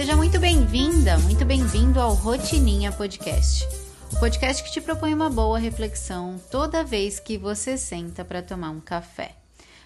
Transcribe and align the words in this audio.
Seja 0.00 0.16
muito 0.16 0.40
bem-vinda, 0.40 1.18
muito 1.18 1.44
bem-vindo 1.44 2.00
ao 2.00 2.14
Rotininha 2.14 2.90
Podcast. 2.90 3.68
O 4.10 4.18
podcast 4.18 4.64
que 4.64 4.72
te 4.72 4.80
propõe 4.80 5.12
uma 5.12 5.28
boa 5.28 5.58
reflexão 5.58 6.40
toda 6.50 6.82
vez 6.82 7.20
que 7.20 7.36
você 7.36 7.76
senta 7.76 8.24
para 8.24 8.40
tomar 8.40 8.70
um 8.70 8.80
café. 8.80 9.36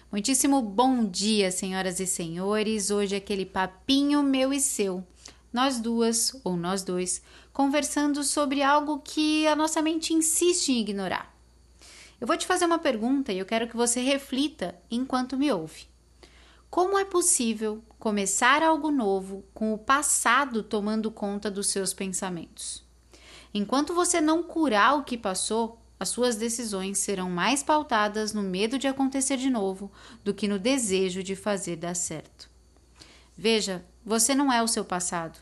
Muitíssimo 0.09 0.61
bom 0.61 1.03
dia, 1.03 1.51
senhoras 1.51 1.99
e 1.99 2.07
senhores. 2.07 2.91
Hoje 2.91 3.15
é 3.15 3.17
aquele 3.17 3.45
papinho 3.45 4.23
meu 4.23 4.53
e 4.53 4.61
seu. 4.61 5.05
Nós 5.51 5.81
duas, 5.81 6.33
ou 6.45 6.55
nós 6.55 6.81
dois, 6.81 7.21
conversando 7.51 8.23
sobre 8.23 8.63
algo 8.63 8.99
que 8.99 9.45
a 9.47 9.53
nossa 9.53 9.81
mente 9.81 10.13
insiste 10.13 10.69
em 10.69 10.79
ignorar. 10.79 11.35
Eu 12.21 12.25
vou 12.25 12.37
te 12.37 12.47
fazer 12.47 12.63
uma 12.63 12.79
pergunta 12.79 13.33
e 13.33 13.39
eu 13.39 13.45
quero 13.45 13.67
que 13.67 13.75
você 13.75 13.99
reflita 13.99 14.75
enquanto 14.89 15.35
me 15.35 15.51
ouve. 15.51 15.93
Como 16.69 16.97
é 16.97 17.05
possível 17.05 17.83
começar 17.97 18.61
algo 18.61 18.91
novo 18.91 19.43
com 19.53 19.73
o 19.73 19.77
passado 19.77 20.61
tomando 20.61 21.09
conta 21.09 21.49
dos 21.49 21.67
seus 21.67 21.93
pensamentos? 21.93 22.83
Enquanto 23.53 23.93
você 23.93 24.19
não 24.19 24.43
curar 24.43 24.97
o 24.97 25.03
que 25.03 25.17
passou, 25.17 25.79
as 25.97 26.09
suas 26.09 26.35
decisões 26.35 26.97
serão 26.97 27.29
mais 27.29 27.63
pautadas 27.63 28.33
no 28.33 28.41
medo 28.41 28.77
de 28.77 28.87
acontecer 28.87 29.37
de 29.37 29.49
novo 29.49 29.89
do 30.23 30.33
que 30.33 30.47
no 30.47 30.59
desejo 30.59 31.23
de 31.23 31.35
fazer 31.35 31.77
dar 31.77 31.95
certo. 31.95 32.49
Veja, 33.37 33.85
você 34.05 34.35
não 34.35 34.51
é 34.51 34.61
o 34.61 34.67
seu 34.67 34.83
passado, 34.83 35.39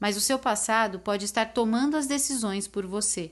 mas 0.00 0.16
o 0.16 0.20
seu 0.20 0.38
passado 0.38 0.98
pode 0.98 1.24
estar 1.24 1.52
tomando 1.52 1.96
as 1.96 2.06
decisões 2.06 2.66
por 2.66 2.86
você. 2.86 3.30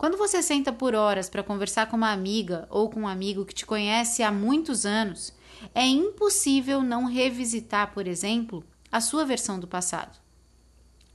Quando 0.00 0.16
você 0.16 0.42
senta 0.42 0.72
por 0.72 0.94
horas 0.94 1.28
para 1.28 1.42
conversar 1.42 1.90
com 1.90 1.94
uma 1.94 2.10
amiga 2.10 2.66
ou 2.70 2.88
com 2.88 3.00
um 3.00 3.06
amigo 3.06 3.44
que 3.44 3.52
te 3.52 3.66
conhece 3.66 4.22
há 4.22 4.32
muitos 4.32 4.86
anos, 4.86 5.30
é 5.74 5.84
impossível 5.84 6.82
não 6.82 7.04
revisitar, 7.04 7.92
por 7.92 8.08
exemplo, 8.08 8.64
a 8.90 8.98
sua 9.02 9.26
versão 9.26 9.60
do 9.60 9.68
passado. 9.68 10.18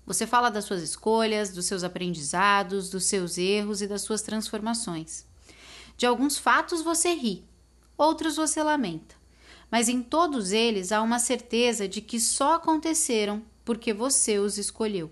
Você 0.06 0.28
fala 0.28 0.52
das 0.52 0.66
suas 0.66 0.84
escolhas, 0.84 1.50
dos 1.50 1.66
seus 1.66 1.84
aprendizados, 1.84 2.88
dos 2.92 3.06
seus 3.06 3.40
erros 3.40 3.82
e 3.82 3.88
das 3.88 4.04
suas 4.04 4.22
transformações. 4.22 5.26
De 5.98 6.06
alguns 6.06 6.38
fatos 6.38 6.84
você 6.84 7.12
ri, 7.16 7.44
outros 7.98 8.36
você 8.36 8.62
lamenta, 8.62 9.16
mas 9.72 9.90
em 9.90 10.04
todos 10.04 10.52
eles 10.52 10.92
há 10.92 11.02
uma 11.02 11.18
certeza 11.18 11.88
de 11.88 12.02
que 12.02 12.20
só 12.20 12.54
aconteceram 12.54 13.42
porque 13.66 13.92
você 13.92 14.38
os 14.38 14.60
escolheu. 14.60 15.12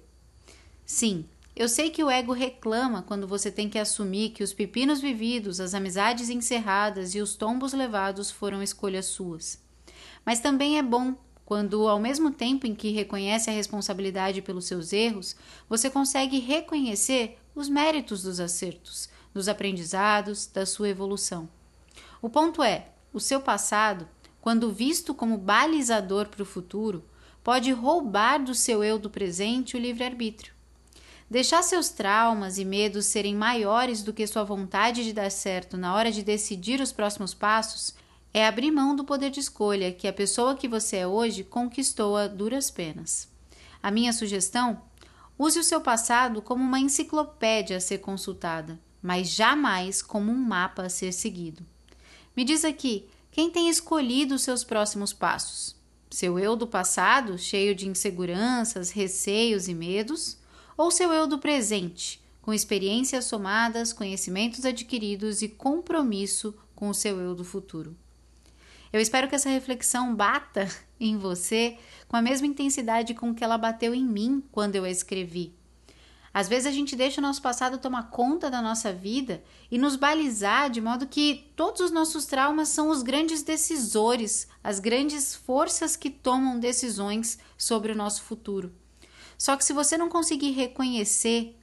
Sim, 0.86 1.26
eu 1.56 1.70
sei 1.70 1.92
que 1.92 2.04
o 2.04 2.10
ego 2.10 2.34
reclama 2.34 3.04
quando 3.04 3.28
você 3.28 3.52
tem 3.52 3.70
que 3.70 3.78
assumir 3.78 4.30
que 4.30 4.44
os 4.44 4.54
pepinos 4.54 5.00
vividos, 5.00 5.60
as 5.60 5.76
amizades 5.76 6.30
encerradas 6.30 7.14
e 7.14 7.22
os 7.22 7.36
tombos 7.36 7.74
levados 7.74 8.32
foram 8.32 8.64
escolhas 8.64 9.06
suas. 9.06 9.62
Mas 10.26 10.40
também 10.40 10.80
é 10.80 10.84
bom 10.84 11.16
quando, 11.46 11.88
ao 11.88 12.00
mesmo 12.00 12.32
tempo 12.32 12.66
em 12.66 12.74
que 12.74 12.92
reconhece 12.92 13.50
a 13.50 13.54
responsabilidade 13.54 14.42
pelos 14.42 14.66
seus 14.66 14.92
erros, 14.92 15.36
você 15.70 15.90
consegue 15.90 16.40
reconhecer 16.40 17.38
os 17.54 17.70
méritos 17.70 18.24
dos 18.24 18.40
acertos, 18.40 19.08
dos 19.32 19.48
aprendizados, 19.48 20.48
da 20.48 20.66
sua 20.66 20.90
evolução. 20.90 21.48
O 22.20 22.30
ponto 22.30 22.64
é: 22.64 22.90
o 23.14 23.20
seu 23.20 23.40
passado, 23.40 24.08
quando 24.42 24.72
visto 24.72 25.14
como 25.14 25.38
balizador 25.38 26.30
para 26.30 26.42
o 26.42 26.48
futuro, 26.48 27.04
pode 27.44 27.72
roubar 27.72 28.44
do 28.44 28.56
seu 28.56 28.84
eu 28.84 28.98
do 28.98 29.10
presente 29.10 29.78
o 29.78 29.80
livre-arbítrio. 29.80 30.54
Deixar 31.34 31.64
seus 31.64 31.90
traumas 31.90 32.60
e 32.60 32.64
medos 32.64 33.08
serem 33.08 33.36
maiores 33.36 34.04
do 34.04 34.14
que 34.14 34.28
sua 34.28 34.44
vontade 34.44 35.04
de 35.04 35.12
dar 35.12 35.32
certo 35.32 35.76
na 35.76 35.96
hora 35.96 36.12
de 36.12 36.22
decidir 36.22 36.80
os 36.80 36.92
próximos 36.92 37.34
passos 37.34 37.96
é 38.32 38.46
abrir 38.46 38.70
mão 38.70 38.96
do 38.96 39.04
poder 39.04 39.32
de 39.32 39.40
escolha 39.40 39.92
que 39.92 40.08
a 40.08 40.14
pessoa 40.14 40.56
que 40.56 40.68
você 40.68 40.98
é 40.98 41.08
hoje 41.08 41.44
conquistou 41.44 42.16
a 42.16 42.28
duras 42.28 42.70
penas. 42.70 43.28
A 43.82 43.90
minha 43.90 44.14
sugestão? 44.14 44.80
Use 45.36 45.58
o 45.58 45.64
seu 45.64 45.82
passado 45.82 46.40
como 46.40 46.64
uma 46.64 46.80
enciclopédia 46.80 47.78
a 47.78 47.82
ser 47.82 47.98
consultada, 47.98 48.80
mas 49.02 49.28
jamais 49.28 50.04
como 50.04 50.32
um 50.32 50.38
mapa 50.38 50.84
a 50.84 50.90
ser 50.90 51.12
seguido. 51.12 51.66
Me 52.38 52.44
diz 52.44 52.64
aqui, 52.64 53.10
quem 53.32 53.50
tem 53.50 53.70
escolhido 53.70 54.36
os 54.36 54.44
seus 54.44 54.64
próximos 54.64 55.12
passos? 55.12 55.76
Seu 56.12 56.38
eu 56.38 56.56
do 56.56 56.68
passado, 56.68 57.40
cheio 57.40 57.74
de 57.74 57.90
inseguranças, 57.90 58.92
receios 58.92 59.68
e 59.68 59.74
medos? 59.74 60.43
Ou 60.78 60.92
seu 60.92 61.12
eu 61.12 61.28
do 61.28 61.40
presente, 61.40 62.22
com 62.42 62.54
experiências 62.54 63.26
somadas, 63.26 63.94
conhecimentos 63.94 64.66
adquiridos 64.66 65.42
e 65.42 65.48
compromisso 65.48 66.54
com 66.76 66.90
o 66.90 66.94
seu 66.94 67.20
eu 67.20 67.34
do 67.34 67.44
futuro. 67.44 67.96
Eu 68.92 69.02
espero 69.02 69.28
que 69.28 69.36
essa 69.36 69.50
reflexão 69.50 70.14
bata 70.14 70.70
em 71.00 71.18
você 71.18 71.78
com 72.08 72.16
a 72.16 72.22
mesma 72.22 72.46
intensidade 72.46 73.14
com 73.14 73.34
que 73.34 73.44
ela 73.44 73.58
bateu 73.58 73.94
em 73.94 74.06
mim 74.06 74.44
quando 74.52 74.76
eu 74.76 74.84
a 74.84 74.90
escrevi. 74.90 75.56
Às 76.34 76.48
vezes 76.48 76.66
a 76.66 76.72
gente 76.72 76.96
deixa 76.96 77.22
o 77.22 77.24
nosso 77.24 77.42
passado 77.42 77.78
tomar 77.78 78.10
conta 78.10 78.50
da 78.50 78.60
nossa 78.60 78.92
vida 78.92 79.44
e 79.70 79.78
nos 79.78 79.96
balizar 79.96 80.70
de 80.70 80.82
modo 80.82 81.08
que 81.08 81.52
todos 81.56 81.80
os 81.80 81.92
nossos 81.92 82.26
traumas 82.26 82.70
são 82.70 82.90
os 82.90 83.04
grandes 83.04 83.44
decisores, 83.44 84.48
as 84.64 84.80
grandes 84.80 85.36
forças 85.36 85.96
que 85.96 86.10
tomam 86.10 86.60
decisões 86.60 87.38
sobre 87.56 87.92
o 87.92 87.96
nosso 87.96 88.24
futuro. 88.24 88.74
Só 89.38 89.56
que 89.56 89.66
se 89.66 89.74
você 89.74 89.98
não 89.98 90.10
conseguir 90.10 90.52
reconhecer 90.52 91.58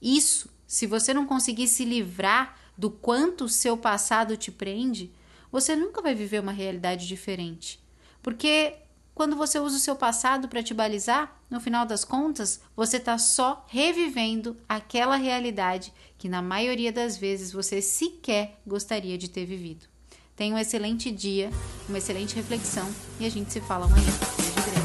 isso, 0.00 0.48
se 0.66 0.86
você 0.86 1.12
não 1.12 1.26
conseguir 1.26 1.68
se 1.68 1.84
livrar 1.84 2.58
do 2.76 2.90
quanto 2.90 3.44
o 3.44 3.48
seu 3.48 3.76
passado 3.76 4.36
te 4.36 4.50
prende, 4.50 5.12
você 5.50 5.76
nunca 5.76 6.00
vai 6.00 6.14
viver 6.14 6.40
uma 6.40 6.52
realidade 6.52 7.06
diferente. 7.06 7.78
Porque 8.22 8.76
quando 9.14 9.36
você 9.36 9.58
usa 9.58 9.76
o 9.76 9.80
seu 9.80 9.94
passado 9.94 10.48
para 10.48 10.62
te 10.62 10.72
balizar, 10.72 11.38
no 11.50 11.60
final 11.60 11.84
das 11.84 12.04
contas, 12.04 12.60
você 12.74 12.96
está 12.96 13.18
só 13.18 13.64
revivendo 13.68 14.56
aquela 14.66 15.16
realidade 15.16 15.92
que 16.16 16.28
na 16.28 16.40
maioria 16.40 16.90
das 16.90 17.16
vezes 17.16 17.52
você 17.52 17.82
sequer 17.82 18.60
gostaria 18.66 19.18
de 19.18 19.28
ter 19.28 19.44
vivido. 19.44 19.86
Tenha 20.34 20.54
um 20.54 20.58
excelente 20.58 21.10
dia, 21.10 21.50
uma 21.88 21.98
excelente 21.98 22.34
reflexão 22.34 22.90
e 23.20 23.26
a 23.26 23.30
gente 23.30 23.52
se 23.52 23.60
fala 23.60 23.84
amanhã. 23.84 24.81